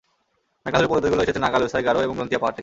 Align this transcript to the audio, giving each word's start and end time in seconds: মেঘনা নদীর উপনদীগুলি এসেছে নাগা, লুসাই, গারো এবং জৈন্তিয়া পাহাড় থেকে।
মেঘনা 0.63 0.77
নদীর 0.79 0.89
উপনদীগুলি 0.89 1.21
এসেছে 1.23 1.41
নাগা, 1.45 1.57
লুসাই, 1.61 1.83
গারো 1.87 1.99
এবং 2.05 2.15
জৈন্তিয়া 2.19 2.41
পাহাড় 2.41 2.53
থেকে। 2.55 2.59